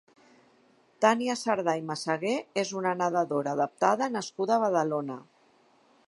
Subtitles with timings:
[1.05, 5.19] Tània Cerdà i Meseguer és una nedadora adaptada nascuda a Badalona.